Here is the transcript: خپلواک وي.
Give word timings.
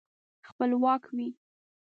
خپلواک 0.47 1.03
وي. 1.15 1.27